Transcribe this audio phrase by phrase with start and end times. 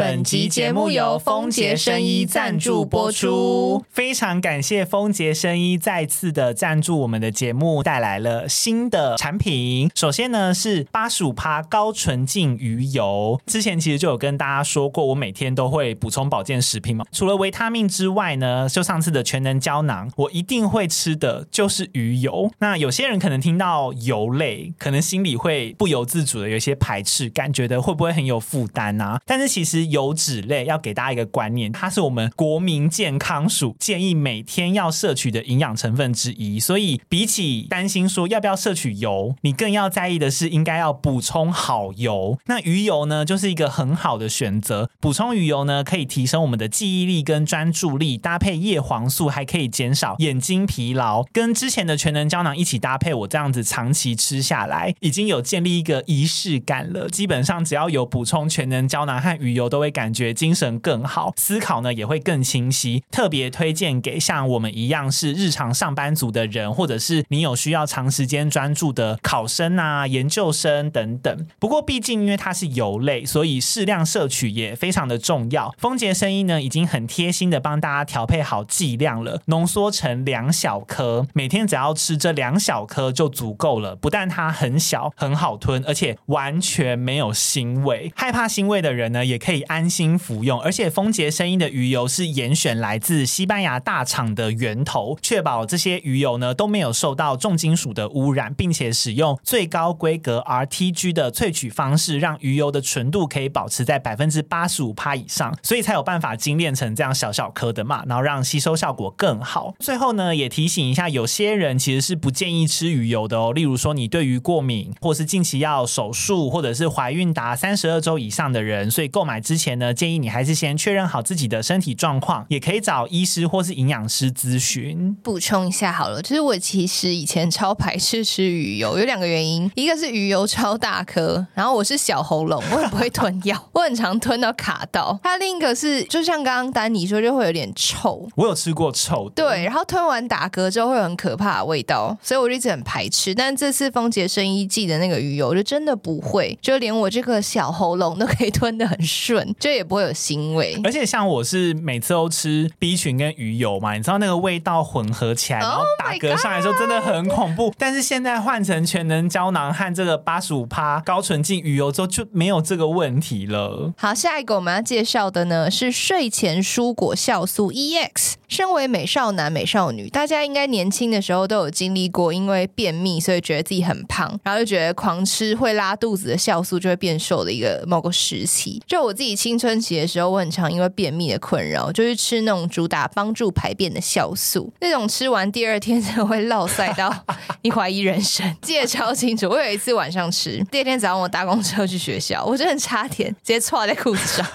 [0.00, 9.90] 本集节目由丰杰生医赞助播出，非常感谢丰杰生医再次的赞助我们的节目，带来了新的产品。
[9.94, 22.50] 首先呢是八十五趴高纯净鱼油，之前其实就有跟大家说过，我每天都会补充保健食品嘛，除了维他命之外呢，就上次的全能胶囊，我一定会吃的就是鱼油。
[22.60, 29.20] 那有些人可能听到油类，可能心里会不由自主的有一些排斥感，觉得会不会很有负担啊？
[29.26, 36.58] 但是其实油脂类要给大家一个观念，它是我们国民健康署建议每天要摄取的营养成分之一。
[36.58, 42.38] 所以比起担心说要不要摄取油，你更要在意的是应该要补充好油。
[42.46, 44.90] 那鱼油呢，就是一个很好的选择。
[45.00, 51.24] 补充鱼油呢，可以提升我们的记忆力跟专注力，搭配叶黄素还可以减少眼睛疲劳。
[51.32, 57.08] 跟之前的全能胶囊一起搭配，我这样子长期吃下来，已经有建立一个仪式感了。
[57.08, 63.02] 基本上只要有补充全能胶囊和鱼油，都会感觉精神更好，思考呢也会更清晰。
[63.10, 71.46] 特别推荐给像我们一样是日常上班族的人，或者是你有需要长时间专注的考生啊、研究生等等。
[71.58, 75.74] 不过毕竟因为它是油类，所以适量摄取也非常的重要。
[75.78, 83.96] 丰杰生医呢已经很贴心的帮大家调配好剂量了，浓缩成两小颗，每天只要吃这两小颗就足够了。
[83.96, 88.12] 不但它很小很好吞，而且完全没有腥味。
[88.14, 90.60] 害怕腥味的人呢，也可以安心服用。
[90.60, 109.74] 而且丰杰声音的鱼油是严选来自西班牙大厂的源头，确保这些鱼油呢都没有受到重金属的污染，并且使用最高规格 RTG 的萃取方式，让鱼油的纯度可以保持在百分之八十五趴以上，所以才有办法精炼成这样小小颗的嘛，然后让吸收效果更好。
[109.78, 125.14] 最后呢，也提醒一下，有些人其实是不建议吃鱼油的哦，例如说你对于过敏，或是近期要手术，或者是怀孕达三十二周以上的人，所以购买之前呢，建议你还是先确认好自己的身体状况，也可以找医师或是营养师咨询。
[125.22, 135.18] 补充一下好了，就是我其实以前超排斥吃鱼油，有两个原因，一个是鱼油超大颗，然后我是小喉咙，我也不会吞药， 我很常吞到卡到。
[135.22, 138.26] 它另一个是，就像刚刚丹尼说，就会有点臭。
[138.36, 143.34] 我有吃过臭的，对，然后吞完打嗝之后会有很可怕的味道，所以我就一直很排斥。
[143.34, 150.78] 但这次丰杰生医寄的那个鱼油，就真的不会，就连我这个小喉咙都可以吞得很顺，就也不会有腥味。
[150.84, 157.64] 而且像我是每次都吃 B 群跟鱼油嘛，你知道那个味道混合起来，然后打嗝上来的时候真的很恐怖。
[157.64, 163.92] Oh、但是现在换成全能胶囊和这个八十五趴高纯净鱼油之后，就没有这个问题了。
[163.96, 168.34] 好，下一个我们要介绍的呢是睡前蔬果酵素 EX。
[168.48, 178.82] 身为美少男、美少女，大家应该年轻的时候都有经历过，因为便秘，所以觉得自己很胖，然后就觉得狂吃会拉肚子的酵素就会变瘦的一个某个时期。
[178.88, 187.14] 就我自己青春期的时候，我很常因为便秘的困扰，就是吃那种主打帮助排便的酵素，那种吃完第二天就会落塞到
[187.62, 188.56] 你怀疑人生。
[188.62, 194.46] 记得超清楚，我有一次晚上吃，第二天早上我搭公车去学校，我真的差点直接剉在裤子上。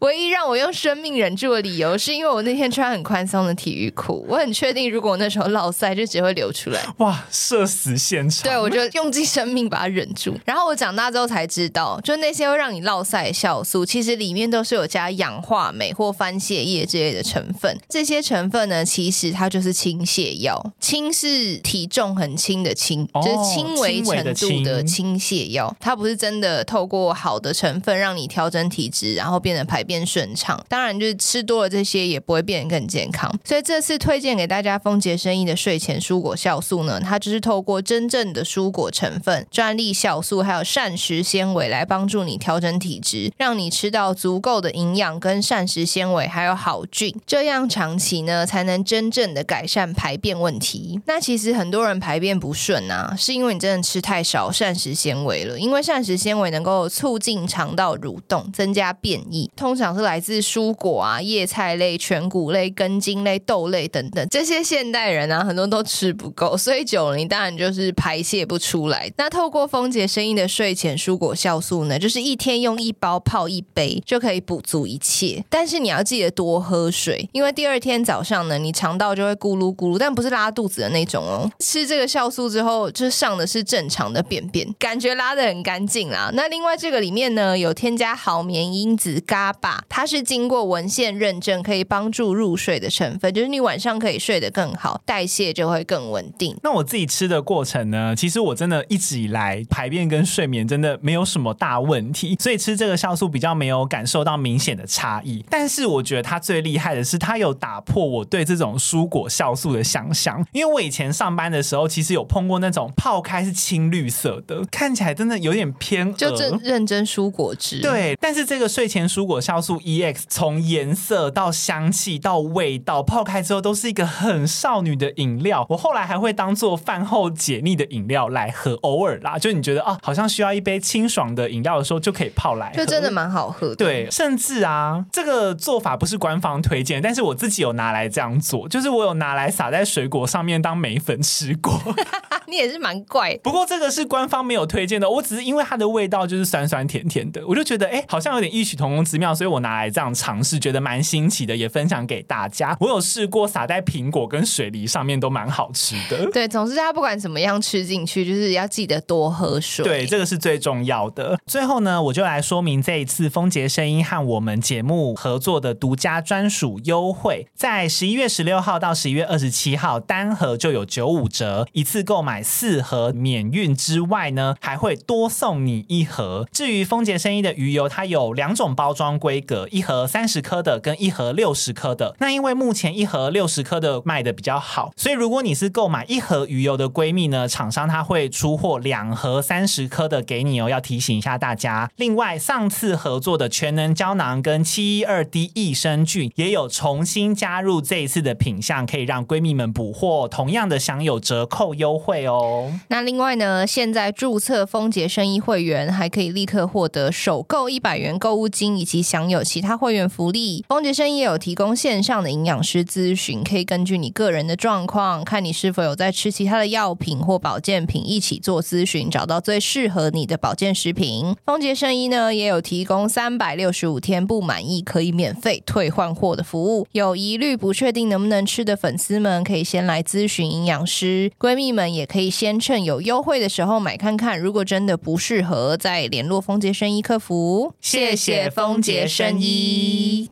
[0.00, 6.80] 唯一让我用生命忍住的理由，是因为我那天穿很宽松的体育裤，我很确定如果我那时候落塞，就只会流出来。
[6.98, 8.44] 哇，社死现场！
[8.44, 10.38] 对，我就用尽生命把它忍住。
[10.44, 17.78] 然后我长大之后才知道，就那些会让你落塞的酵素，其实里面都是有加氧化镁或番泻叶之类的成分。
[17.88, 20.72] 这些成分呢，其实它就是轻泻药。
[20.78, 25.74] 轻是体重很轻的轻，哦、就是轻微程度的轻泻药。
[25.80, 30.62] 它不是真的透过好的成分让你调整体质，然后变得排便顺畅。
[30.68, 33.32] 当然，就是吃多了这些也不会变得更健康。
[33.44, 51.00] 所以这次推荐给大家丰杰生意的睡前蔬果酵素呢，它就是透过真正的蔬果成分、专利酵素还有膳食纤维来帮助你调整体质，让你吃到足够的营养跟膳食纤维还有好菌，这样长期呢才能真正的改善排便问题。
[51.06, 63.38] 那其实很多人排便不顺啊，是因为你真的吃太少膳食纤维了，因为膳食纤维能够促进肠道蠕动，增加便意，通常是来自蔬果啊、叶菜类、全谷类、根茎类。
[63.46, 69.10] 豆类等等，这些现代人啊，很多都吃不够，所以久了你当然就是排泄不出来。
[69.16, 75.44] 那透过丰杰生医的睡前蔬果酵素呢，就是一天用一包泡一杯就可以补足一切。
[75.48, 81.50] 但是你要记得多喝水，因为第二天早上呢，你肠道就会咕噜咕噜，但不是拉肚子的那种哦。
[81.60, 86.30] 吃这个酵素之后，就上的是正常的便便，感觉拉得很干净啦。
[86.34, 96.56] 那另外这个里面呢，有添加好眠因子嘎巴，它是经过文献认证，可以帮助入睡的成分，就是你晚上可以睡得更好，代谢就会更稳定。
[96.62, 105.44] 那我自己吃的过程呢，其实我真的一直以来排便跟睡眠真的没有什么大问题，所以吃这个酵素比较没有感受到明显的差异。
[105.50, 117.80] 但是我觉得它最厉害的是，它有打破我对这种蔬果酵素的想象，因为我以前上班的时候，其实有碰过那种泡开是青绿色的，看起来真的有点偏，就真认真蔬果汁。
[117.80, 125.66] 对，但是这个睡前蔬果酵素 EX 从颜色到香气到味道，泡开之后都是一个很少女的饮料。
[125.68, 133.76] 我后来还会当做饭后解腻的饮料来喝，偶尔啦，就你觉得啊，好像需要一杯清爽的饮料的时候，就可以泡来喝，就真的蛮好喝的。
[133.78, 141.80] 对，甚至啊，这个做法不是官方推荐，但是我自己有拿来这样做，就是我有拿来撒在水果上面当梅粉吃过。
[142.48, 152.74] 你也是蛮怪，不过这个是官方没有推荐的，我只是因为它的味道就是酸酸甜甜的，我就觉得哎，好像有点异曲同工之妙，所以我拿来这样尝试，觉得蛮新奇的，也分享给大家。
[152.80, 156.24] 我有试过撒在苹果跟水梨上面，都蛮好吃的。
[156.30, 159.84] 对，总之它不管怎么样吃进去，就是要记得多喝水。
[159.84, 161.38] 对，这个是最重要的。
[161.46, 176.48] 最后呢，我就来说明这一次丰声音和我们节目合作的独家专属优惠，在十一月十六号到十一月二十七号，单盒就有九五折，一次购买四盒免运之外呢，还会多送你一盒。
[176.50, 182.16] 至于丰杰声音的鱼油，它有两种包装规格，一盒三十颗的跟一盒六十颗的。
[182.18, 191.90] 那因为目前一盒六十颗的卖的比较好，所以如果你是购买一盒鱼油的闺蜜呢，厂商它会出货两盒三十颗的给你哦，要提醒一下大家。
[191.96, 202.72] 另外，上次合作的全能胶囊跟七一二 D 益生菌也有重新加入这一次的品项，可以让闺蜜们补货，同样的享有折扣优惠哦。
[202.86, 210.64] 那另外呢，现在注册丰杰声音会员，还可以立刻获得首购一百元购物金，以及享有其他会员福利。
[210.68, 221.34] 丰杰声音也有提供线上的营养师咨询，可以根据你个人的状况，看你是否有在吃其他的药品或保健品，一起做咨询，找到最适合你的保健食品。
[221.44, 226.86] 丰杰声音呢，也有提供三百六十五天不满意可以免费退换货的服务。
[226.92, 231.32] 有疑虑不确定能不能吃的粉丝们，可以先来咨询营养师。
[231.38, 232.58] 闺蜜们也可以先。
[232.58, 237.72] 趁有优惠的时候买看看，如果真的不适合，再联络丰杰生医客服。
[237.80, 240.28] 谢谢丰杰生医。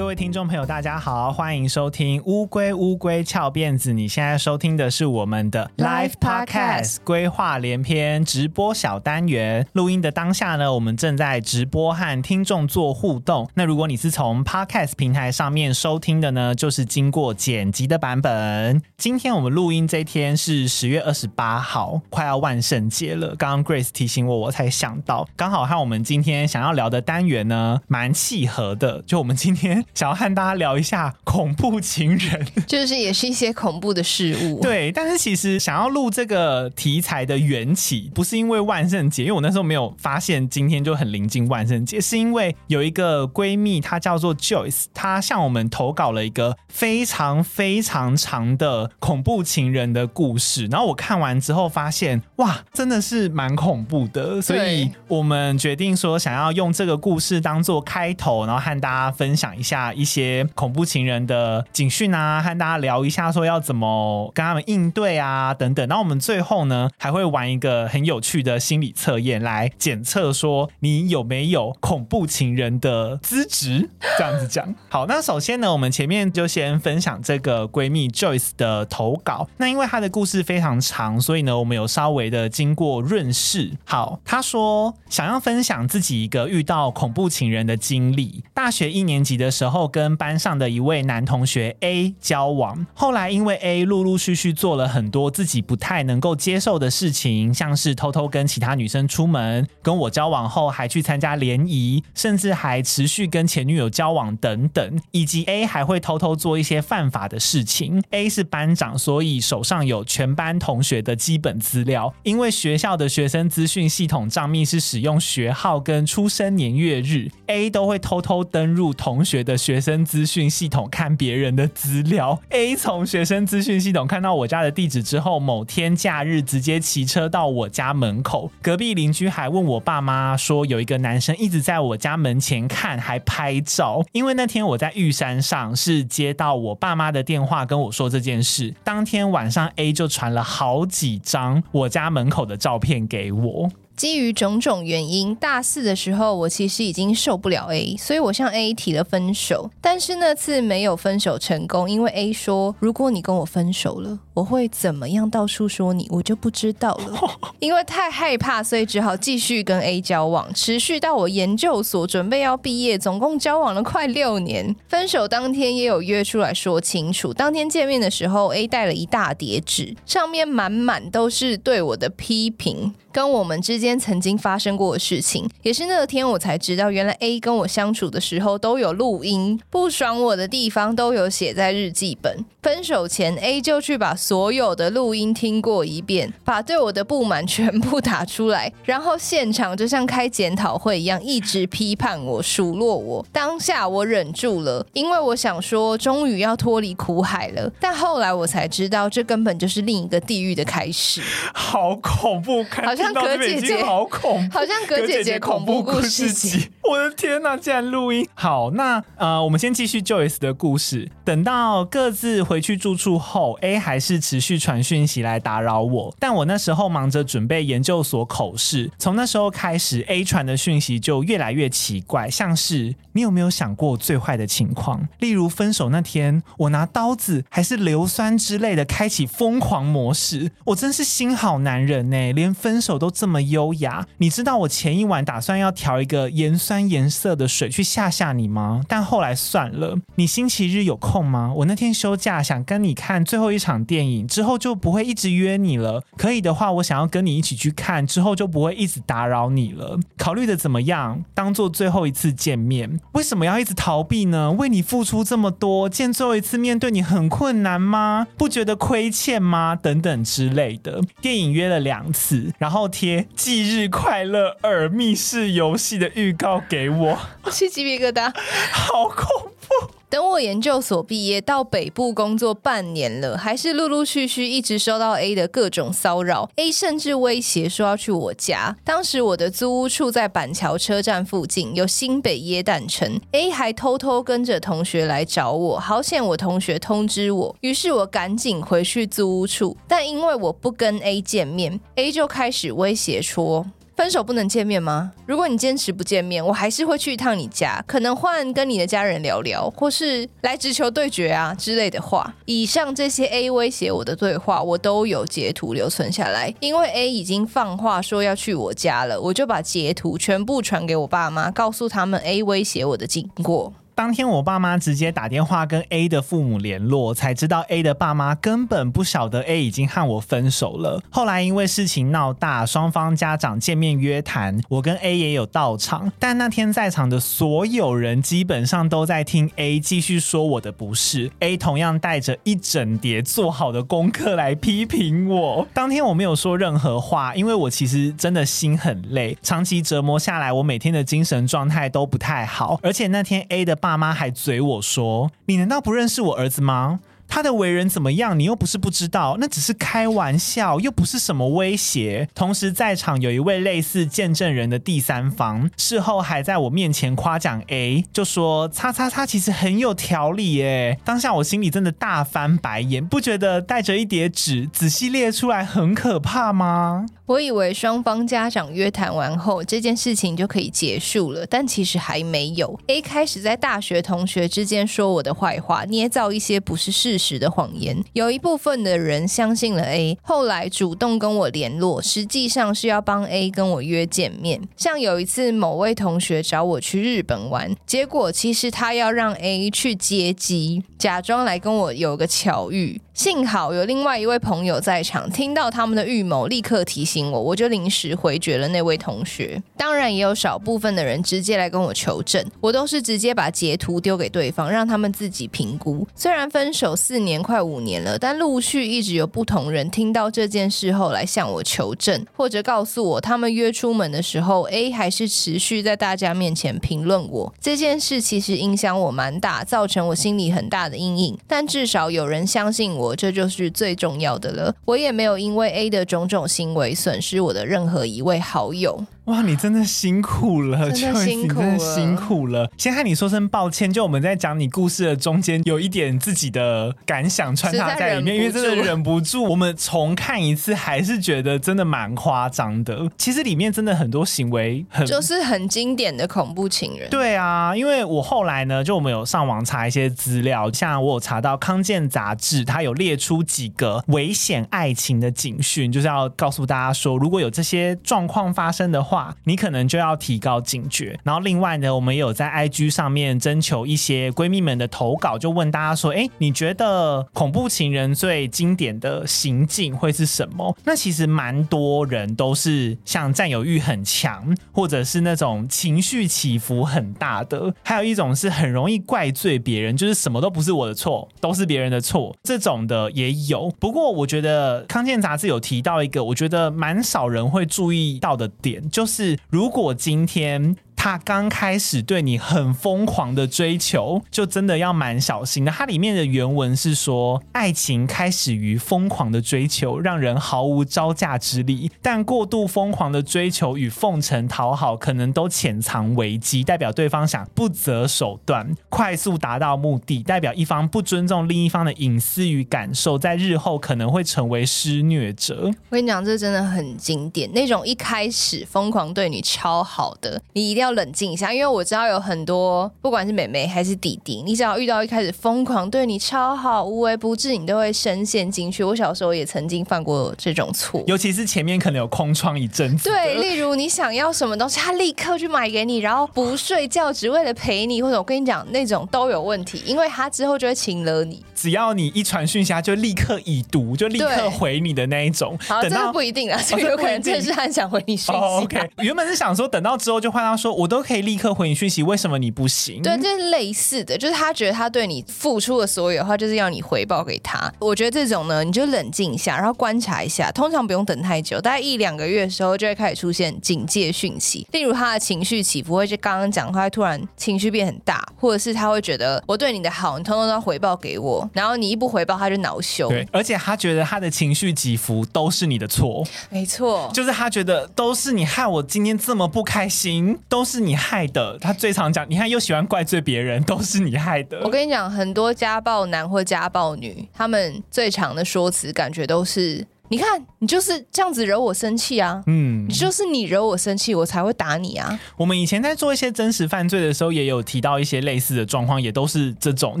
[0.00, 3.90] 各位听众朋友，大家好，欢迎收听《乌龟乌龟翘辫子》。
[3.92, 9.66] 你现在收听的是我们的 Live Podcast 规划连篇直播小单元。
[9.74, 13.46] 录音的当下呢，我们正在直播和听众做互动。
[13.52, 18.80] 那如果你是从 Podcast 平台上面收听的呢，就是经过剪辑的版本。
[18.96, 23.36] 今天我们录音这天是十月二十八号，快要万圣节了。
[23.36, 29.02] 刚刚 Grace 提醒我，我才想到，刚好和我们今天想要聊的单元呢，蛮契合的。
[29.02, 29.84] 就我们今天。
[29.94, 34.60] 想要和大家聊一下恐怖情人， 就是也是一些恐怖的事物。
[34.62, 50.66] 对，但是其实想要录这个题材的缘起，不是因为万圣节，因为我那时候没有发现今天就很临近万圣节，是因为有一个闺蜜，她叫做 Joyce，她向我们投稿了一个非常非常长的恐怖情人的故事。
[50.66, 59.79] 然后我看完之后发现，哇，真的是蛮恐怖的，所以我们决定说想要用这个故事当做开头，然后和大家分享一下。
[59.80, 65.88] 啊一些恐怖情人的警讯啊，和大家聊一下，说要怎么跟他们应对啊，等等。
[65.88, 73.88] 那我们最后呢，还会玩一个很有趣的心理测验，来检测说你有没有恐怖情人的资质。
[74.18, 74.74] 这样子讲。
[74.90, 79.48] 好，那首先呢，我们前面就先分享这个闺蜜 Joyce 的投稿。
[79.56, 83.70] 那因为她的故事非常长，所以呢，我们有稍微的经过润饰。
[83.84, 88.44] 好，她说想要分享自己一个遇到恐怖情人的经历。
[88.52, 89.69] 大学一年级的时候。
[89.70, 108.02] 后跟班上的一位男同学 A 交往，后来因为 A 陆陆续续做了很多自己不太能够接受的事情，像是偷偷跟其他女生出门，跟我交往后还去参加联谊，甚至还持续跟前女友交往等等，以及 A 还会偷偷做一些犯法的事情。
[108.10, 119.49] A 是班长，所以手上有全班同学的基本资料，因为学校的学生资讯系统账密是使用学号跟出生年月日，A 都会偷偷登入同学的。
[119.50, 134.04] 的学生资讯系统看别人的资料，A 从学生资讯系统看到我家的地址之后，某天假日直接骑车到我家门口，隔壁邻居还问我爸妈说，有一个男生一直在我家门前看，还拍照。
[134.12, 138.72] 因为那天我在玉山上，是接到我爸妈的电话跟我说这件事。
[138.84, 143.68] 当天晚上，A 就传了好几张我家门口的照片给我。
[144.00, 149.70] 基于种种原因，大四的时候我其实已经受不了 A，所以我向 A 提了分手。
[149.78, 157.20] 但是那次没有分手成功，因为 A 说：“如果你跟我分手了，我会怎么样到处说你，我就不知道了。
[157.60, 164.74] ”因为太害怕，所以只好继续跟 A 交往，持续到我研究所准备要毕业，总共交往了快六年。
[164.88, 167.34] 分手当天也有约出来说清楚。
[167.34, 172.94] 当天见面的时候，A 带了一大叠纸，上面满满都是对我的批评。
[173.12, 182.44] 跟我们之间曾经发生过的事情，也是那天我才知道，原来 A 跟我相处的时候都有录音，不爽我的地方都有写在日记本。
[182.62, 193.24] 分手前，A 就去把所有的录音听过一遍，把对我的不满全部打出来，然后现场就像开检讨会一样，一直批判我、数落我。
[193.32, 197.72] 当下我忍住了，因为我想说，终于要脱离苦海了。
[197.80, 201.22] 但后来我才知道，这根本就是另一个地狱的开始。
[201.54, 202.62] 好恐怖！
[202.64, 206.68] 看好像葛姐姐好恐怖，好像葛姐姐恐怖故事集。
[206.88, 208.26] 我的天哪，竟然录音！
[208.34, 211.08] 好，那呃，我们先继续 Joyce 的故事。
[211.24, 216.14] 等到各自回去住处后，A 还是持续传讯息来打扰我。
[216.18, 225.08] 但我那时候忙着准备研究所口试，从那时候开始，A 传的讯息就越来越奇怪，像是你有没有想过最坏的情况？
[225.20, 230.52] 例如分手那天，我拿刀子还是硫酸之类的开启疯狂模式。
[230.66, 232.90] 我真是心好男人呢，连分手。
[232.90, 238.82] 手都这么优雅，你知道我前一晚打算要调一个盐酸颜色的水去吓吓你吗？
[238.88, 239.96] 但后来算了。
[240.16, 241.52] 你星期日有空吗？
[241.54, 246.02] 我那天休假，想跟你看最后一场电影，之后就不会一直约你了。
[246.16, 249.96] 可以的话，我想要跟你一起去看，之后就不会一直打扰你了。
[250.18, 251.22] 考虑的怎么样？
[251.32, 252.99] 当做最后一次见面。
[253.12, 254.52] 为什么要一直逃避呢？
[254.52, 258.26] 为你付出这么多，见最后一次面对你很困难吗？
[258.36, 259.74] 不觉得亏欠吗？
[259.74, 261.00] 等等之类的。
[261.22, 262.90] 电影约了两次，然后。
[262.90, 268.34] 贴“忌日快乐二密室游戏”的预告给我， 我起鸡皮疙瘩，
[268.72, 269.59] 好恐怖！
[270.08, 276.50] 等我研究所毕业到北部工作半年了，还是陆陆续续一直收到 A 的各种骚扰。
[276.56, 278.76] A 甚至威胁说要去我家。
[278.84, 283.20] 当时我的租屋处在板桥车站附近，有新北耶诞城。
[283.30, 289.76] A 还偷偷跟着同学来找我，好险我同学通知我，于是我赶紧回去租屋处。
[289.86, 293.64] 但因为我不跟 A 见面，A 就开始威胁说。
[294.00, 295.12] 分手不能见面吗？
[295.26, 302.34] 如果你坚持不见面，我还是会去一趟你家，可能换跟你的家人聊聊，或是来直球对决啊之类的话。
[302.46, 306.50] 以上这些 A 威胁我的对话，我都有截图留存下来。
[306.60, 313.74] 因为 A 已经放话说要去我家了，我就把截图全部传给我爸妈，告诉他们 A 威胁我的经过。
[314.00, 321.02] 当天我爸妈直接打电话跟 A 的父母联络，才知道 A 的爸妈根本不晓得 A 已经和我分手了。
[321.10, 326.10] 后来因为事情闹大，双方家长见面约谈，我跟 A 也有到场。
[326.18, 331.30] 但那天在场的所有人基本上都在听 A 继续说我的不是。
[331.40, 335.68] A 同样带着一整叠做好的功课来批评我。
[335.74, 342.80] 当天我没有说任何话，因为我其实真的心很累，长期折磨下来，我每天的精神状态都不太好。
[342.82, 347.00] 而且那天 A 的爸妈妈还嘴我说：“你难道不认识我儿子吗？
[347.30, 348.38] 他的为人怎么样？
[348.38, 367.06] 你又不是不知道，那只是开玩笑，又不是什么威胁。”同时，在场有一位类似见证人的第三方，事后还在我面前夸奖 A，就说：“叉叉叉其实很有条理耶。”当下我心里真的大翻白眼，不觉得带着一叠纸仔细列出来很可怕吗？
[367.26, 372.76] 我以为双方家长约谈完后，这件事情就可以结束了，但其实还没有。
[372.88, 378.02] A 开始在大学同学之间说我的坏话，捏造一些不是事时的谎言。
[378.14, 384.60] 有一部分的人相信了 A，后来主动跟我联络，实际上是要帮 A 跟我约见面。
[384.76, 393.00] 像有一次某位同学找我去日本玩，结果其实他要让 A 去接机，假装来跟我有个巧遇。
[393.20, 397.30] 幸好有另外一位朋友在场，听到他们的预谋，立刻提醒。
[397.30, 406.08] 我我就临时回绝了那位同学，当然也有少部分的人直接来跟我求证，我都是直接把截图丢给对方，让他们自己评估。
[406.14, 417.52] 虽然分手四年快五年了，但陆续一直有不同人听到这件事后来向我求证，或者告诉我他们约出门的时候，A 还是持续在大家面前评论我。
[417.60, 421.38] 这件事其实影响我蛮大，造成我心里很大的阴影。
[421.46, 424.74] 但至少有人相信我，这就是最重要的了。
[424.84, 429.04] 我也没有因为 A 的种种行为损失我的任何一位好友。
[429.30, 432.68] 哇，你真的辛苦了，真的 辛苦了，真的辛苦了。
[432.76, 439.44] 先和你说声抱歉，就我们在讲你故事的中间，有一点自己的感想穿插在里面，因为真的忍不住。
[439.44, 443.08] 我们重看一次，还是觉得真的蛮夸张的。
[443.16, 447.08] 其实里面真的很多行为很，就是很经典的恐怖情人。
[447.08, 461.18] 对啊，因为我后来呢，就我们有上网查一些资料，像我有查到康健杂志，它有列出几个危险爱情的警讯，就是要告诉大家说，如果有这些状况发生的话，你可能就要提高警觉。
[461.22, 470.76] 然后另外呢，我们也有在 IG 上面征求一些闺蜜们的投稿，就问大家说，哎，你觉得恐怖情人最经典的行径会是什么？
[470.84, 483.70] 那其实蛮多人都是像占有欲很强，或者是那种情绪起伏很大的，还有一种是很容易怪罪别人，就是什么都不是我的错，都是别人的错，这种的也有。
[483.78, 490.76] 不过我觉得康健杂志有提到一个，我觉得蛮少人会注意到的点，就就是如果今天。
[491.02, 495.72] 他刚开始对你很疯狂的追求，就真的要蛮小心的。
[495.72, 515.70] 它里面的原文是说，爱情开始于疯狂的追求，让人毫无招架之力；但过度疯狂的追求与奉承讨好，可能都潜藏危机，代表对方想不择手段，快速达到目的，代表一方不尊重另一方的隐私与感受，在日后可能会成为施虐者。
[515.88, 520.89] 我跟你讲，这真的很经典，那种一开始疯狂对你超好的，你一定要。
[520.92, 528.82] 冷静一下，因为我知道有很多，不管是妹妹还是弟弟，你只要遇到一开始疯狂对你超好、无微不至，你都会深陷进去。
[528.82, 533.08] 我小时候也曾经犯过这种错，尤其是前面可能有空窗一阵子。
[533.08, 541.44] 对，例如你想要什么东西，他立刻去买给你，然后不睡觉只为了陪你，或者我跟你讲那种都有问题，因为他之后就会请了你。
[541.60, 545.58] 只要你一传讯息，他就立刻已读，就立刻回你的那一种。
[545.60, 548.40] 好，等到这个不一定啊，这个有可能正是他想回你讯息。
[548.40, 553.02] 哦、OK，原本是想说等到之后就换他说，我都可以立刻回你讯息，为什么你不行？
[553.02, 557.70] 对，就是类似的，就是他觉得他对你付出的所有的话，就是要你回报给他。
[557.78, 564.66] 我觉得这种呢，你就冷静一下，然后观察一下，通常不用等太久，大概一两个月的时候就会开始出现警戒讯息。
[564.72, 573.08] 例如他的情绪起伏，会就刚刚讲，他会突然情绪变很大，或者是他会觉得我对你的好，你通通都要回报给我，然后你一不回报，他就恼羞。
[573.08, 581.58] 对，而且他觉得他的情绪起伏都是你的错，没错，就是他觉得都是你害我今天这么不开心，都是你害的。
[581.58, 584.60] 他最常讲，你看又喜欢怪罪别人，都是你害的。
[584.64, 589.86] 我跟你讲，很多家暴男或家暴女，他们最常的说辞，感觉都是。
[590.12, 592.42] 你看，你就是这样子惹我生气啊！
[592.48, 595.16] 嗯，你就是你惹我生气，我才会打你啊！
[595.36, 600.00] 我们以前在做一些真实犯罪的时候，也有提到一些类似的状况，也都是这种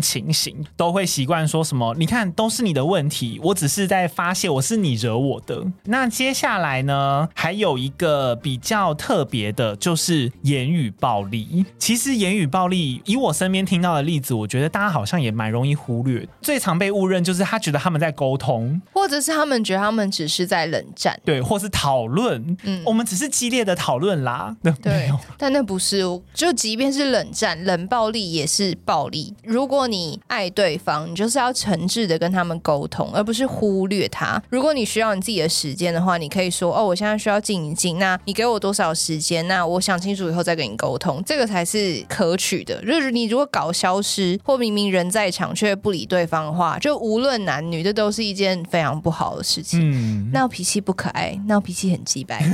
[0.00, 11.64] 情形，都会习惯说什么：“你看，都是你的问题，我只是在发泄，我是你惹我的。”那接下来呢，还有一个比较特别的，就是言语暴力。
[11.78, 16.28] 其实言语暴力，以我身边听到的例子，我觉得大家好像也蛮容易忽略。
[16.42, 19.99] 最常被误认就是他觉得他们在沟通，或者是他们觉得他们。
[20.08, 29.34] 只是在冷战，对，或是讨论，嗯，我们只是激烈的讨论啦， 对，但那不是，就即便是冷战，冷暴力也是暴力。
[29.42, 34.40] 如果你爱对方，你就是要诚挚的跟他们沟通，而不是忽略他。
[34.50, 39.46] 如果你需要你自己的时间的话，你可以说，哦，我现在需要静一静，那你给我多少时间？
[39.48, 42.80] 那我想清楚以后再跟你沟通，这个才是可取的。
[42.84, 49.80] 就是你如果搞消失，或明明人在场却不理对方的话，就无论男女，这都是一件非常不好的事情。
[49.80, 49.89] 嗯，
[50.32, 52.38] 闹脾气不可爱，闹脾气很鸡掰。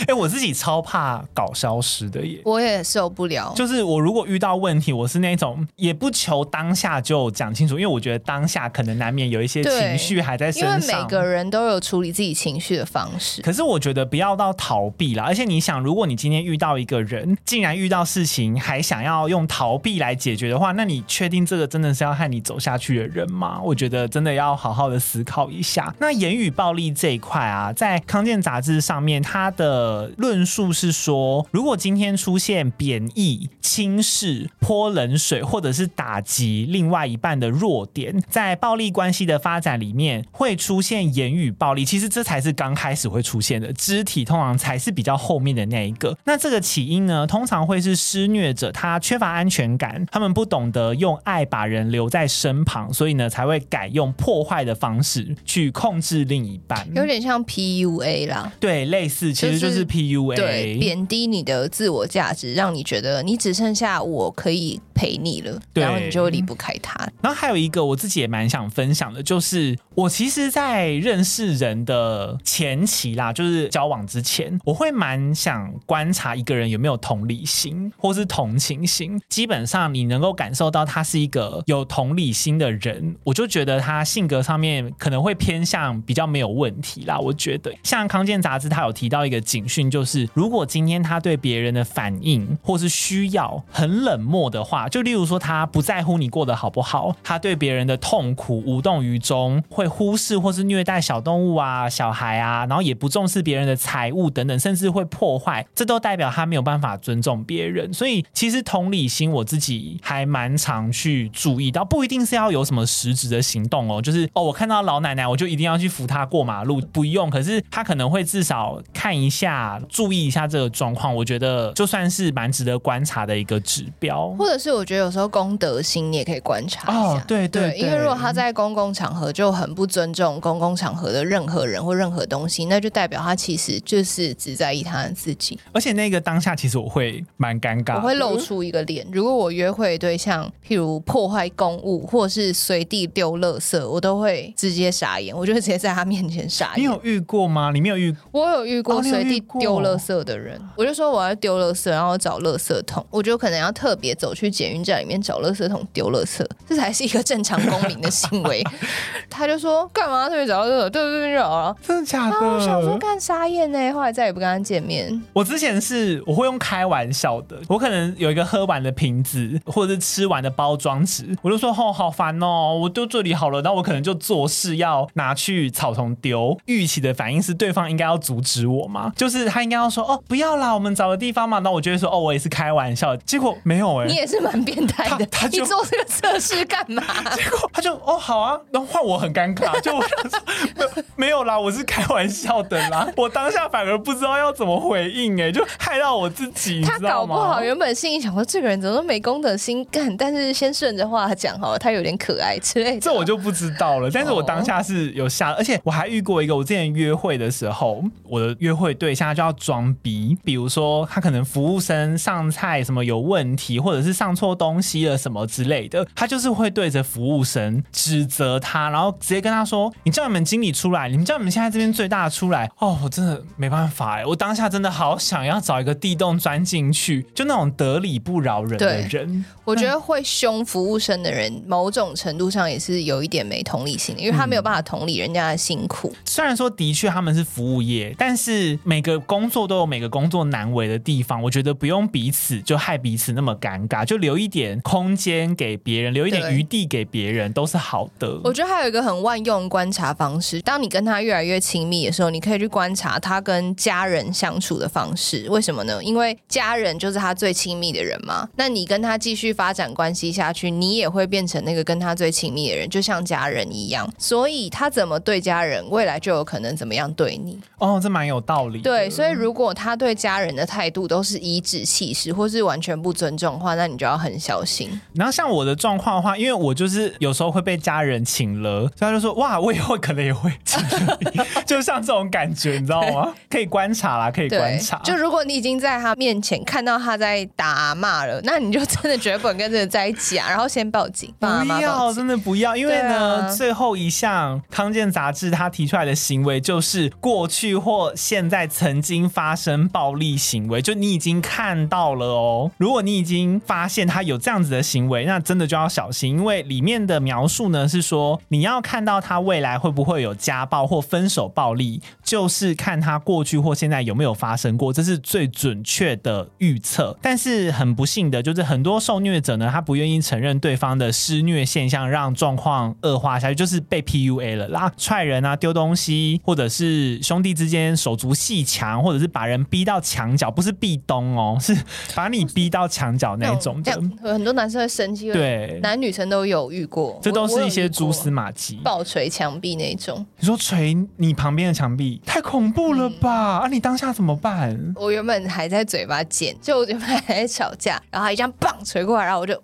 [0.00, 3.52] 哎、欸，我自己超怕搞消失的耶，我也受不了。
[3.56, 10.80] 就是我如果遇到问题，我是那种也不求当下就讲清楚，因为我觉得当下可能难免有一些情绪还在身上。
[10.80, 13.42] 因为每个人都有处理自己情绪的方式。
[13.42, 15.24] 可是我觉得不要到逃避啦。
[15.24, 23.60] 而且你想，如果你今天遇到一个人，竟然遇到事情还想要用逃避来解决的话，那你确定这个真的是要和你走下去的人吗？
[23.62, 25.92] 我觉得真的要好好的思考一下。
[25.98, 41.84] 那言语语暴力这一块啊，在康健杂志上面，它的论述是说，如果今天出现贬义、轻视、泼冷水，或者是打击另外一半的弱点，在暴力关系的发展里面，会出现言语暴力。
[41.84, 46.16] 其实这才是刚开始会出现的，肢体通常才是比较后面的那一个。
[46.24, 56.27] 那这个起因呢，通常会是施虐者他缺乏安全感，他们不懂得用爱把人留在身旁，所以呢，才会改用破坏的方式去控制。
[56.28, 58.52] 另一半，有点像 PUA 啦。
[58.60, 66.94] 对，类似，其实就是 PUA，、就是、对，贬低你的自我价值，让你觉得你只剩下我可以陪你了，然后你就会离不开他。
[67.20, 79.20] 然后还有一个我自己也蛮想分享的，就是我其实，在认识人的前期啦，就是交往之前，我会蛮想观察一个人有没有同理心或是同情心。
[79.28, 87.18] 基本上，你能够感受到他是一个有同理心的人，我就觉得他性格上面可能会偏向比较没有问题啦。
[87.18, 107.92] 我觉得，像康健杂志他有提到一个警讯，就是如果今天他对别人的反应或是需要很冷漠的话，就例如说他不在乎你过得好不好，他对别人的痛苦无动于衷，会忽视或是虐待小动物啊、小孩啊，然后也不重视别人的财物等等，甚至会破坏，这都代表他没有办法尊重别人。
[107.92, 117.28] 所以其实同理心我自己还蛮常去注意到，不一定是要有什么实质的行动哦，就是哦，我看到老奶奶我就一定要去扶他过马路，不用。
[117.28, 127.00] 可是他可能会至少看一下、注意一下这个状况，我觉得就算是蛮值得观察的一个指标，或者是我觉得有时候公德心你也可以观察一下。
[127.00, 135.58] 哦，对对，对，对，因为如果他在公共场合就很不尊重公共场合的任何人或任何东西，那就代表他其实就是只在意他自己。
[135.72, 139.04] 而且那个当下其实我会蛮尴尬，我会露出一个脸。
[139.10, 146.80] 如果我约会对象譬如破坏公物或是随地丢垃圾，我都会直接傻眼，我就会直接在他面前傻眼。
[146.80, 147.70] 你有遇过吗？
[147.72, 148.14] 你没有遇？
[148.30, 158.64] 我有遇过随地丢垃圾的人，我就说我要丢垃圾，然后找垃圾桶，我就可能要特别走去捷运站里面找垃圾桶丢垃圾，这才是一个正常公民的行为。
[159.30, 160.90] 他就说干嘛特别找垃圾？
[160.90, 161.76] 对对对，就好了。
[161.82, 162.36] 真的假的？
[162.38, 165.22] 我想说干傻眼呢，后来再也不跟他见面。
[165.32, 176.58] 我之前是我会用开玩笑的，我可能有一个喝完的瓶子或者是吃完的包装纸，我就说哦好烦哦，我丢这里好了，然后我可能就做事要拿去草丛丢。
[176.66, 179.12] 预期的反应是对方应该要阻止我吗？
[179.14, 181.60] 就是他应该要说哦不要啦，我们找个地方嘛。
[181.60, 187.02] 那我就会说哦我也是开玩笑，结果没有哎、欸，你也是蛮变态的，他，你做这个测试干嘛？
[187.36, 190.40] 结果他就哦好啊，然后换我很尴尬， 就我想说
[190.76, 204.10] 没有没有啦，我是开玩笑的啦，我当下反而不知道要怎么回应哎、欸，就害到我自己，他搞不好原本心里想说这个人怎么都没公德心干，但是先顺着话讲好了，他有点可爱之类的，这我就不知道了。
[204.10, 229.44] 但是我当下是有吓，而且我还遇过一个，我之前约会的时候，我的约会对象就要装逼，比如说他可能服务生上菜什么有问题，或者是上错东西了什么之类的，他就是会对着服务生指责他，然后直接跟他说：“你叫你们经理出来，你们叫你们现在这边最大的出来。”哦，我真的没办法哎，我当下真的好想要找一个地洞钻进去，就那种得理不饶人的人。
[229.64, 236.12] 我觉得会凶服务生的人，某种程度上也是有一点没同理心的，因为他没有办法同理人家的辛苦。
[236.14, 241.42] 嗯、虽然说的确他们是服务业，但是每个工作都有每个工作难为的地方。
[241.42, 248.40] 我觉得不用彼此就害彼此那么尴尬，就留一点空间给别人，留一点余地给别人都是好的。
[248.44, 255.46] 我觉得还有一个很万用观察方式，当你跟他越来越亲密的时候，你可以去观察他跟家人相处的方式。
[255.48, 256.02] 为什么呢？
[256.04, 258.48] 因为家人就是他最亲密的人嘛。
[258.56, 264.08] 那你跟他继续发展关系下去，你也会变成那个跟他最亲密的人，就像家人一样。
[264.18, 267.58] 所以他怎么对家人，未来就有可能怎么样对你。
[267.78, 268.80] 哦，这蛮有道理。
[268.80, 274.88] 对，所以如果他对家人的态度都是颐指气使，或是完全不尊重的话，那你就要很小心。
[275.14, 280.80] 然后像我的状况的话，因为我就是有时候会被家人请了，所以他就说：“哇，我以后可能也会请。
[281.64, 283.32] ”就像这种感觉，你知道吗？
[283.48, 284.98] 可以观察啦，可以观察。
[285.04, 290.48] 就如果你已经在他面前看到他在打骂了，那你就真的绝不能跟这个在一起啊！
[290.48, 291.32] 然后先报警。
[291.38, 291.46] 不
[291.80, 302.70] 要，真的不要，因为呢，啊、最后一项康健杂志是他提出来的行为就是过去或现在曾经发生暴力行为，就你已经看到了哦。
[302.78, 317.16] 如果你已经发现他有这样子的行为，那真的就要小心，因为里面的描述呢是说，你要看到他未来会不会有家暴或分手暴力，就是看他过去或现在有没有发生过，这是最准确的预测。
[317.22, 331.76] 但是很不幸的就是，很多受虐者呢，他不愿意承认对方的施虐现象，让状况恶化下去，就是被 PUA 了啦，踹人啊，丢东西，或者是兄弟之间手足鬩墙，或者是把人逼到墙角，不是壁咚哦， 是
[332.14, 334.00] 把你逼到墙角那种的。
[334.22, 340.24] 很多男生会生气，对，男女生都有遇过，这都是一些蛛丝马迹，暴捶墙壁那种。
[340.38, 343.58] 你说捶你旁边的墙壁，太恐怖了吧？
[343.58, 344.94] 嗯、啊，你当下怎么办？
[344.94, 349.60] 我原本还在嘴巴尖，就我原本还在吵架，然后他一这样棒捶过来，然后我就。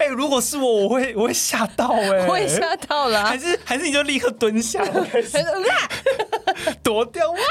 [0.00, 4.82] 哎、欸，如果是我，我会我会吓到哎、欸，我也吓到了、啊，还是还是你就立刻蹲下，
[6.82, 7.44] 躲掉哇哇。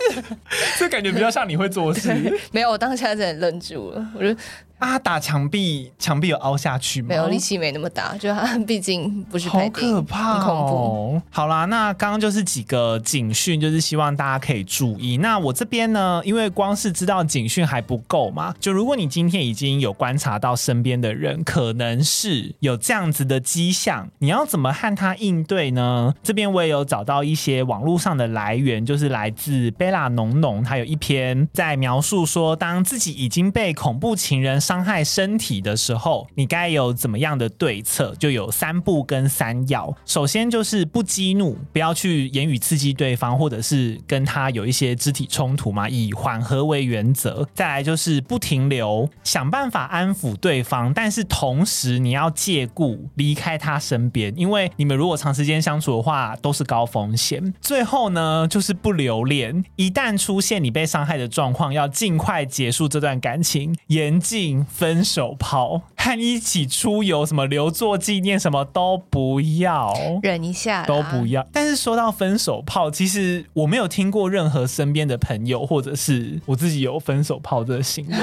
[0.00, 0.36] 这样子，
[0.80, 2.10] 这感觉比较像你会做事。
[2.52, 4.34] 没有，我当下真的愣住了，我就。
[4.82, 4.98] 啊！
[4.98, 7.08] 打墙壁，墙壁有凹下去吗？
[7.10, 11.22] 没有，力气没那么大，就它 毕竟不是好可怕、哦，很恐怖。
[11.30, 15.18] 好啦，那刚刚就是几个警讯，就是希望大家可以注意。
[15.18, 26.12] 那我这边呢，因为光是知道警讯还不够嘛，就如果你今天已经有观察到身边的人可能是有这样子的迹象，你要怎么和他应对呢？
[26.22, 38.14] 这边我也有找到一些网络上的来源，就是来自贝拉农农，他有一篇在描述说，当自己已经被恐怖情人伤伤害身体的时候，你该有怎么样的对策？
[38.18, 39.94] 就有三步跟三要。
[40.06, 47.46] 首先就是不激怒，不要去言语刺激对方，或者是跟他有一些肢体冲突嘛，以缓和为原则。
[47.52, 57.52] 再来就是不停留，想办法安抚对方，但是同时你要借故离开他身边，因为你们如果长时间相处的话，都是高风险。
[57.60, 64.51] 最后呢，就是不留恋，一旦出现你被伤害的状况，要尽快结束这段感情，严禁。
[64.64, 71.46] 分手炮和一起出游，什么留作纪念，什么都不要，忍一下都不要。
[71.52, 78.16] 但是说到分手炮，其实我没有听过任何身边的朋友或者是我自己有分手炮这个行为，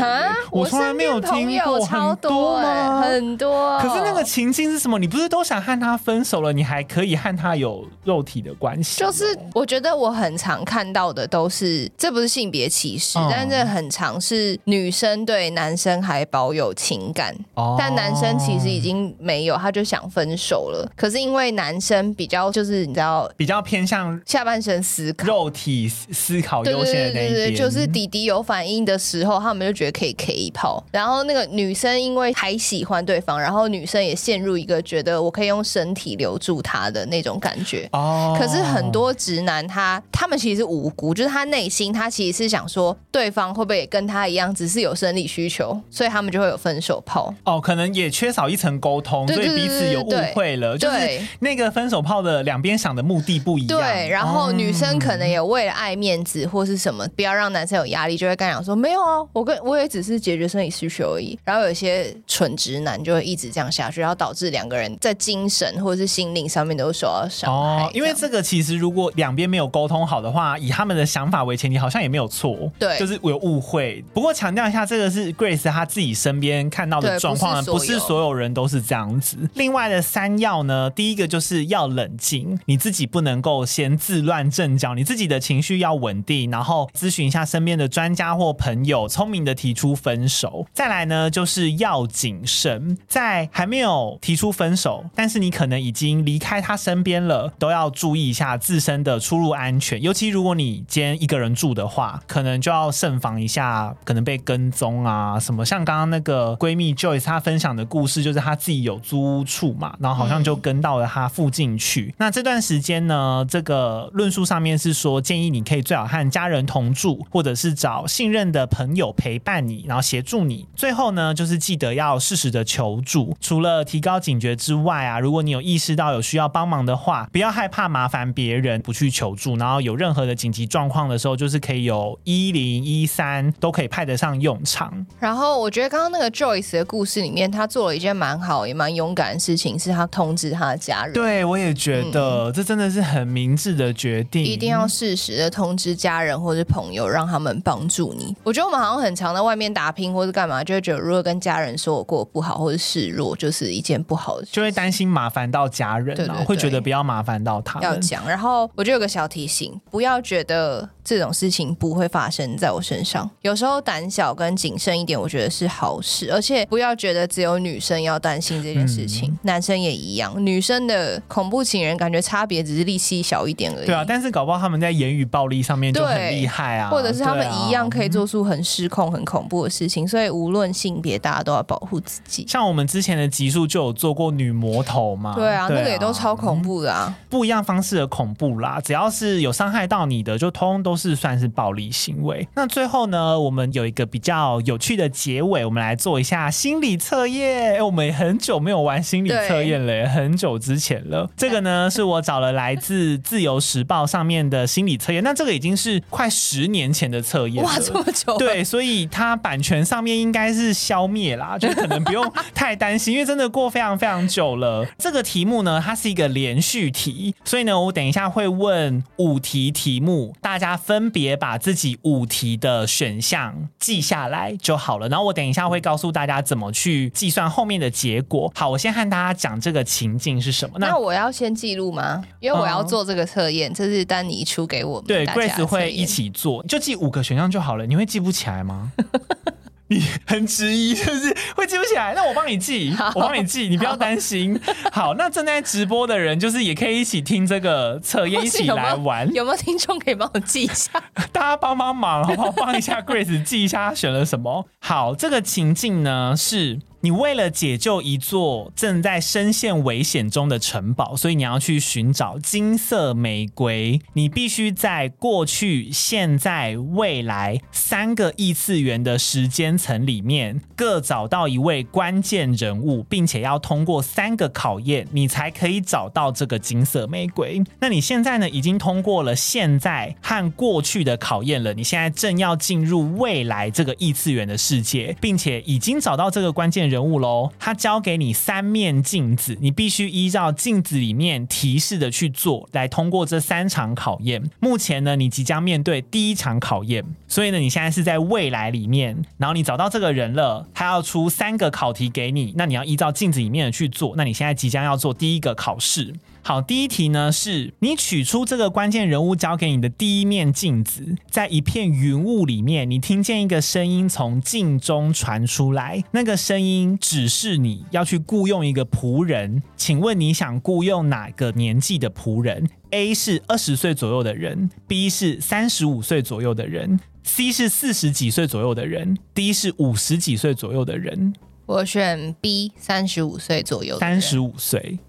[0.51, 1.79] 我从来没有听过。
[1.79, 3.01] 超多吗？
[3.01, 3.79] 很多。
[3.79, 4.99] 可是那个情境是什么？
[4.99, 8.99] 你不是都想和他分手了，你还可以和他有肉体的关系？
[8.99, 16.18] 就是我觉得我很常看到的都是，这不是性别歧视，嗯、但这很常是女生对男生还。
[16.25, 17.35] 保有情感，
[17.77, 20.89] 但男生其实已经没有，他就想分手了。
[20.95, 30.83] 可是因为男生比较就是你知道，比较偏向下半身思考、肉体思考优先的那一边，对对对对，就是弟弟有反应的时候，他们就觉得可以 K 一炮。
[30.91, 37.87] 然后那个女生因为还喜欢对方，然后女生也陷入一个觉得我可以用身体留住他的那种感觉。
[37.93, 46.19] 哦，可是很多直男他他们其实是无辜，就是他内心他其实是想说，对方会不会也跟他一样，只是有生理需求，所以他。
[46.19, 50.77] 他们就会有分手炮哦，可能也缺少一层沟通，所以彼此有误会了。
[50.77, 50.97] 就是
[51.39, 53.79] 那个分手炮的两边想的目的不一样。
[53.79, 67.85] 对，然后女生可能也为了爱面子或是什么，不要让男生有压力，就会跟他讲说：“没有啊，我跟我也只是解决生理需求而已。”然后有些蠢直男就会一直这样下去，然后导致两个人在精神或者是心灵上面都受到伤害。
[67.85, 72.69] 哦，因为这个其实如果两边没有沟通好的话，以他们的想法为前提，好像也没有错。
[72.77, 74.03] 对，就是我有误会。
[74.13, 76.09] 不过强调一下，这个是 Grace 她自己。
[76.19, 79.37] 身边看到的状况呢，不是所有人都是这样子。
[79.53, 90.65] 另外的三要呢，第一个就是要冷静，你自己不能够先自乱阵脚，你自己的情绪要稳定，然后咨询一下身边的专家或朋友，聪明的提出分手。
[90.73, 100.01] 再来呢，就是要谨慎，在还没有提出分手，但是你可能已经离开他身边了，都要注意一下自身的出入安全。
[100.01, 105.65] 尤其如果你今天一个人住的话，可能就要慎防一下，可能被跟踪啊什么。
[105.69, 106.09] 像刚刚。
[106.09, 112.15] 那个闺蜜 Joyce 她分享的故事，就是她自己有租屋处嘛，然后好像就跟到了她附近去。
[112.17, 120.65] 那这段时间呢，这个论述上面是说，建议你可以最好和家人同住，或者是找信任的朋友陪伴你，然后协助你。
[120.75, 123.37] 最后呢，就是记得要适时的求助。
[123.39, 129.55] 除了提高警觉之外啊，如果你有意识到有需要帮忙的话，不要害怕麻烦别人，不去求助。
[129.57, 135.05] 然后有任何的紧急状况的时候，就是可以有一零一三都可以派得上用场。
[135.19, 135.99] 然后我觉得刚。
[135.99, 141.11] 刚刚那个 Joyce 的故事里面，他做了一件蛮好也蛮勇敢的事情，是他通知他的家人。
[141.11, 148.33] 对，我也觉得、嗯、这真的是很明智的决定，一定要适时的通知家人或是朋友，让他们帮助你。
[148.45, 157.83] 我觉得我们好像很常在外面打拼或者干嘛，就会觉得如果跟家人说我过不好或者示弱，就是一件不好的事，就会担心麻烦到家人，对对对，会觉得不要麻烦到他们。
[157.83, 163.29] 要讲，然后我就有个小提醒，不要觉得这种事情不会发生在我身上。
[163.41, 170.33] 有时候胆小跟谨慎一点，我觉得是好事，而且不要觉得只有女生要担心这件事情，嗯、男生也一样。
[170.45, 173.85] 女生的恐怖情人感觉差别只是力气小一点而已。
[173.85, 180.07] 对啊，但是搞不好他们在言语暴力上面就很厉害啊，或者是他们一样可以做出很失控、很恐怖的事情。
[180.07, 182.45] 所以无论性别，大家都要保护自己。
[182.47, 188.81] 像我们之前的集数就有做过女魔头嘛，对啊，对啊，那个也都超恐怖的啊，不一样方式的恐怖啦。
[188.83, 192.47] 只要是有伤害到你的，就通通都是算是暴力行为。
[192.55, 196.99] 那最后呢，我们有一个比较有趣的结尾，我们来做一下心理。
[196.99, 197.75] 测验。
[197.75, 201.29] 哎，我们很久没有玩心理测验了，很久之前了。
[201.37, 205.23] 这个呢， 是我找了来自《自由时报》上面的心理测验。
[205.23, 208.37] 那这个已经是快十年前的测验了，哇，这么久。
[208.37, 214.85] 对，所以它版权上面应该是消灭啦， 就可能不用太担心，因为真的过非常非常久了。
[214.97, 225.07] 这个题目呢，它是一个连续题，所以呢，我等一下会问五题题目，大家分别把自己五题的选项记下来就好了。
[225.07, 228.51] 然后我等一下会告诉大家怎么去计算后面的结果。
[228.55, 230.77] 好，我先和大家讲这个情境是什么。
[230.79, 232.23] 那，那我要先记录吗？
[232.39, 235.07] 因为我要做这个测验，嗯、这是丹尼出给我们。
[235.07, 237.85] 对，Grace 会一起做，就记五个选项就好了。
[237.85, 238.91] 你会记不起来吗？
[239.89, 242.13] 你很迟疑， 就是会记不起来？
[242.15, 244.59] 那我帮你记，我帮你记，你不要担心。
[244.91, 249.25] 好，好，那正在直播的人，就是也可以一起听这个测验，一起来玩。
[249.27, 250.91] 有没有，有没有听众可以帮我记一下？
[251.33, 252.51] 大家帮帮忙，好不好？
[252.51, 254.67] 帮一下 Grace 记一下他选了什么。
[254.79, 256.79] 好，这个情境呢是。
[257.01, 264.01] 你为了解救一座正在深陷危险中的城堡，所以你要去寻找金色玫瑰。
[264.13, 277.61] 你必须在过去、现在、未来三个异次元的时间层里面各找到一位关键人物，并且要通过三个考验，你才可以找到这个金色玫瑰。
[277.79, 294.41] 那你现在呢，已经通过了现在和过去的考验了，你现在正要进入未来这个异次元的世界，并且已经找到这个关键人物喽，他交给你三面镜子，你必须依照镜子里面提示的去做，来通过这三场考验。
[294.59, 304.15] 目前呢，你即将面对第一场考验，所以呢，你现在是在未来里面，然后你找到这个人了，他要出三个考题给你，那你要依照镜子里面的去做。
[304.17, 306.13] 那你现在即将要做第一个考试。
[306.41, 331.33] 好，第一题呢，是你取出这个关键人物交给你的第一面镜子，在一片云雾里面，你听见一个声音从镜中传出来，那个声音指示你要去雇佣一个仆人，请问你想雇佣哪个年纪的仆人？A 是二十岁左右的人，B 是三十五岁左右的人，C 是四十几岁左右的人，D 是五十几岁左右的人。
[331.67, 333.99] 我选 B，三十五岁左右。
[333.99, 335.08] 三十五岁，好。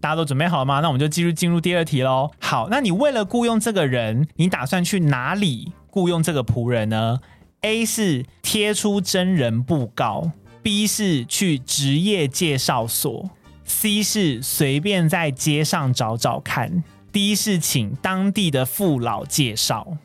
[0.00, 0.80] 大家都准备好了吗？
[0.80, 2.30] 那我们就继续进入第二题喽。
[2.40, 7.20] 好，那你为了雇佣这个人，你打算去哪里雇佣这个仆人呢
[7.60, 10.30] ？A 是贴出真人布告
[10.62, 13.28] ，B 是去职业介绍所
[13.64, 16.82] ，C 是随便在街上找找看
[17.12, 19.98] ，D 是请当地的父老介绍。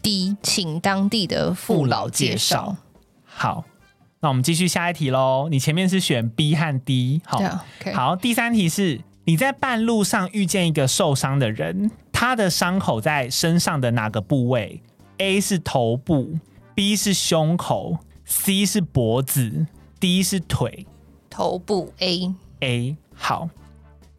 [0.00, 2.76] D 请当地的父老介绍。
[3.24, 3.64] 好，
[4.20, 5.48] 那我们继续下一题喽。
[5.50, 7.38] 你前面是选 B 和 D，好
[7.80, 7.94] ，okay.
[7.94, 9.00] 好，第三题是。
[9.24, 14.82] 你在半路上遇见一个受伤的人，他的伤口在身上的哪个部位
[15.18, 16.38] ？A 是头部
[16.74, 19.66] ，B 是胸口，C 是脖子
[20.00, 20.86] ，D 是腿。
[21.30, 23.48] 头部 A A 好。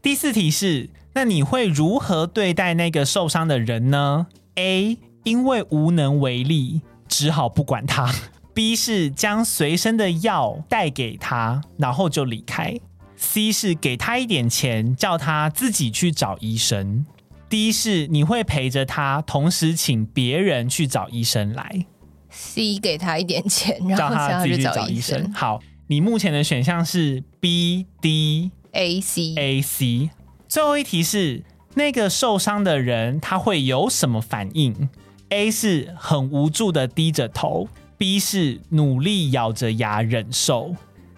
[0.01, 8.09] 第四题是，那你会如何对待那个受伤的人呢？A 因为无能为力，只好不管他。
[8.53, 12.79] B 是将随身的药带给他，然后就离开。
[13.23, 17.05] C 是给他一点钱，叫他自己去找医生。
[17.49, 21.85] D 是你会陪着他，同时请别人去找医生来。
[22.29, 25.31] C 给他一点钱，然后叫他自己去找医生。
[25.33, 30.09] 好，你目前的选项是 B、D、A、C、A、C。
[30.47, 31.43] 最后一题是
[31.75, 34.89] 那个受伤的人他会有什么反应
[35.29, 40.75] ？A 是很无助的低着头，B 是努力咬着牙忍受。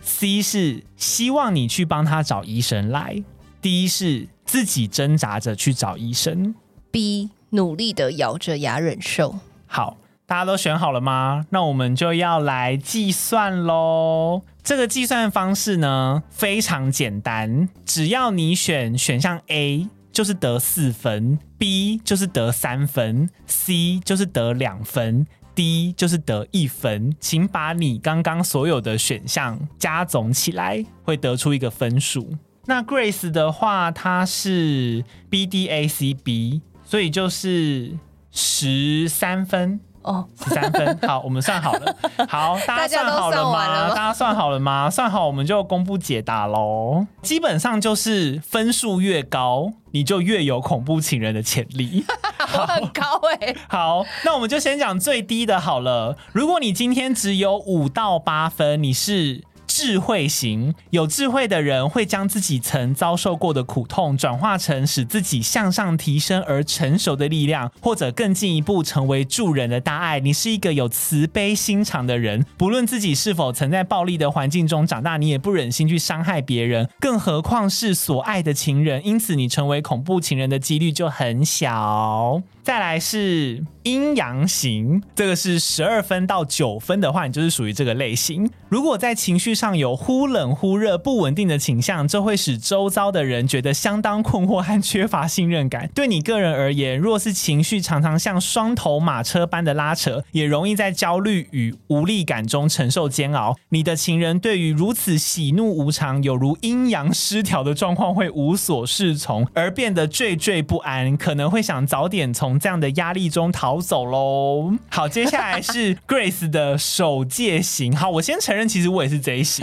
[0.08, 3.24] C 是希望你去帮他找医生来
[3.60, 6.54] ，D 是自己挣扎着去找医生
[6.92, 9.40] ，B 努力的咬着牙忍受。
[9.66, 11.48] 好，大家都选好了吗？
[11.50, 14.44] 那我们就要来计算喽。
[14.64, 25.26] 这个计算方式呢，非常简单，只要你选选项 A 就是得四分，B 就是得三分，C 就是得两分。
[25.56, 32.36] D 就是得一分，请把你刚刚所有的选项加总起来，会得出一个分数。
[32.66, 37.98] 那 Grace 的话，它是 B D A C B，所以就是
[38.32, 39.80] 十三分。
[40.06, 41.96] 哦，十三分，好，我们算好了。
[42.30, 43.90] 好，大家算好了吗？
[43.90, 44.90] 大家，算好了吗？
[44.90, 47.08] 算好，我们就公布解答喽。
[47.24, 52.06] 基本上就是分数越高，你就越有恐怖情人的潜力。
[52.54, 53.58] 我很高哎、欸。
[53.68, 56.16] 好，那我们就先讲最低的好了。
[56.32, 59.44] 如果你今天只有五到八分，你是
[59.76, 60.74] 智慧型。
[60.92, 70.22] 有智慧的人会将自己曾遭受过的苦痛转化成使自己向上提升而成熟的力量，或者更进一步成为助人的大爱。
[70.22, 79.06] 你是一个有慈悲心肠的人，不论自己是否曾在暴力的环境中长大，你也不忍心去伤害别人，更何况是所爱的情人。
[79.06, 82.42] 因此，你成为恐怖情人的几率就很小。
[82.64, 88.50] 再来是阴阳型，这个是十二分到九分的话，你就是属于这个类型。
[88.70, 95.90] 如果在情绪上有忽冷忽热、不稳定的倾向，这会使周遭的人觉得相当困惑和缺乏信任感。
[95.96, 103.56] 对你个人而言，若是情绪常常像双头马车般的拉扯，也容易在焦虑与无力感中承受煎熬。
[103.70, 112.60] 你的情人对于如此喜怒无常、有如阴阳失调的状况，会无所适从，而变得惴惴不安，可能会想早点从。
[112.60, 114.74] 这样的压力中逃走喽。
[114.90, 117.94] 好，接下来是 Grace 的守戒型。
[117.96, 119.55] 好，我先承认，其实我也是这一型，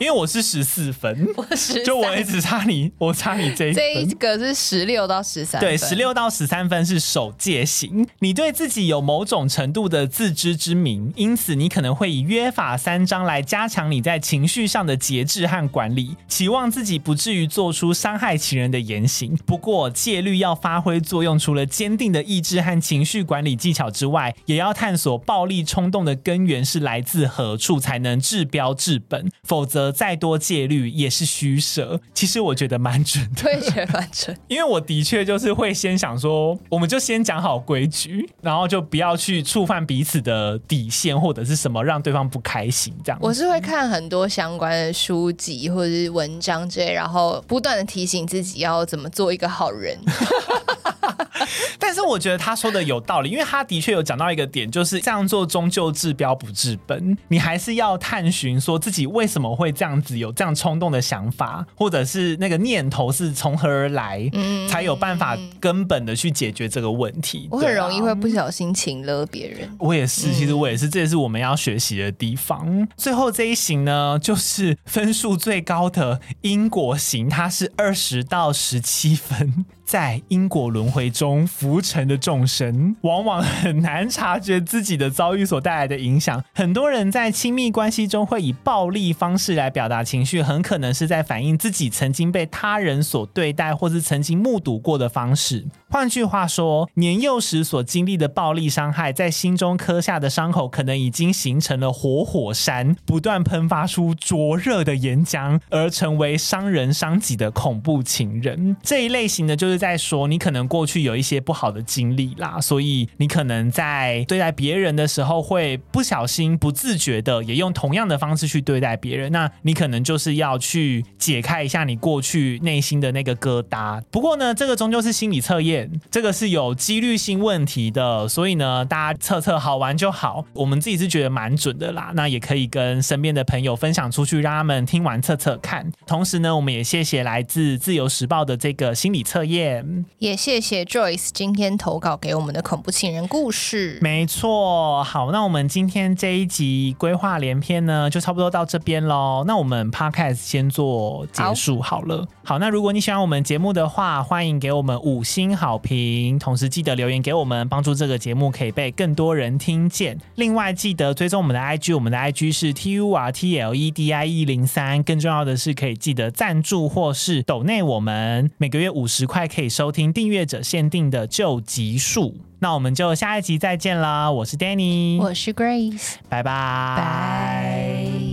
[0.00, 3.72] 因为我是十四分，我13就我也只差你，我差你这。
[3.72, 8.06] 这一个是十六到十三，对，十六到十三分是守戒型。
[8.18, 19.38] 你对自己有某种程度的自知之明，因此你可能会以约法三章来加强你在情绪上的节制和管理，期望自己不至于做出伤害情人的言行。
[19.46, 22.24] 不过戒律要发挥作用，除了坚定的。
[22.24, 29.30] 意志和情绪管理技巧之外，也要探索暴力冲动的根源是来自何处，才能治标治本。
[29.42, 32.00] 否则，再多戒律也是虚设。
[32.14, 34.36] 其实我觉得蛮准的，对，觉得蛮准。
[34.48, 43.18] 因为我的确就是会先想说，我们就先讲好规矩，然后就不要去触犯彼此的底线或者是什么让对方不开心这样。
[43.20, 49.98] 我是会看很多相关的书籍或者是文章之类，然后不断的提醒自己要怎么做一个好人。
[51.78, 57.16] 但是我觉得他说的有道理，因为他的确有讲到一个点，就是这样做终究治标不治本。
[57.28, 67.48] 你还是要探寻说自己为什么会这样子有这样冲动的想法，或者是那个念头是从何而来，嗯，才有办法根本的去解决这个问题。
[67.50, 72.86] 我很容易会不小心请了别人，我也是，其实我也是，这也是我们要学习的地方。
[72.96, 79.64] 最后这一型呢，就是分数最高的因果型，它是二十到十七分。
[79.84, 86.42] 在因果轮回中浮沉的众生，往往很难察觉自己的遭遇所带来的影响。
[86.54, 95.64] 很多人在亲密关系中会以暴力方式来表达情绪，很可能是在反映自己曾经被他人所对待，或是曾经目睹过的方式。
[95.94, 108.76] 换句话说，年幼时所经历的暴力伤害，在心中刻下的伤口，可能已经形成了活火山，不断喷发出灼热的岩浆，而成为伤人伤己的恐怖情人。
[108.82, 119.30] 这一类型的，就是在说你可能过去有一些不好的经历啦，所以你可能在对待别人的时候，会不小心、不自觉的，也用同样的方式去对待别人。
[119.30, 124.02] 那你可能就是要去解开一下你过去内心的那个疙瘩。
[124.10, 125.83] 不过呢，这个终究是心理测验。
[126.10, 130.44] 这个是有几率性问题的，所以呢，大家测测好玩就好。
[130.52, 135.90] 我们自己是觉得蛮准的啦，那也可以跟身边的朋友分享出去，让他们听完测测看。
[136.06, 143.98] 同时呢，我们也谢谢来自自由时报的这个心理测验，也谢谢 Joyce 今天投稿给我们的恐怖情人故事。
[144.00, 149.44] 没错，好，那我们今天这一集规划连篇呢，就差不多到这边喽。
[149.46, 152.26] 那我们 Podcast 先做结束好了。
[152.44, 155.73] 好，好，那如果你喜欢我们节目的话，欢迎给我们五星好。
[155.74, 160.16] 好评，同时记得留言给我们，帮助这个节目可以被更多人听见。
[160.36, 165.02] 另外，记得追踪我们的 IG，我们的 IG 是 T U R T L E D I 一零三。
[165.02, 172.36] 更重要的是，可以记得赞助或是抖内我们，每个月五十块可以收听订阅者限定的旧集数。
[172.60, 178.23] 那我们就下一集再见啦，我是 Danny，我是 Grace，拜拜。